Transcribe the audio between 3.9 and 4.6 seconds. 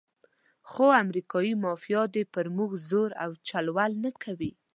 نه کوي.